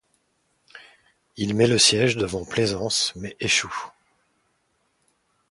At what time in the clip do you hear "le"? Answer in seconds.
1.67-1.77